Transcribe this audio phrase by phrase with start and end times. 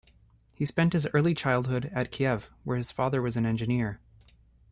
[0.55, 3.99] He spent his early childhood at Kiev, where his father was an engineer.